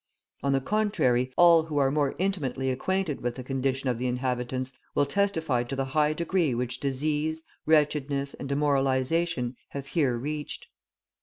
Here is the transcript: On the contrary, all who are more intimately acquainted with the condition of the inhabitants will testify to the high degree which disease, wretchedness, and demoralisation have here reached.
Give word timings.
On 0.41 0.51
the 0.51 0.61
contrary, 0.61 1.31
all 1.37 1.65
who 1.65 1.77
are 1.77 1.91
more 1.91 2.15
intimately 2.17 2.71
acquainted 2.71 3.21
with 3.21 3.35
the 3.35 3.43
condition 3.43 3.87
of 3.87 3.99
the 3.99 4.07
inhabitants 4.07 4.73
will 4.95 5.05
testify 5.05 5.61
to 5.61 5.75
the 5.75 5.85
high 5.93 6.11
degree 6.13 6.55
which 6.55 6.79
disease, 6.79 7.43
wretchedness, 7.67 8.33
and 8.33 8.49
demoralisation 8.49 9.57
have 9.73 9.85
here 9.89 10.17
reached. 10.17 10.65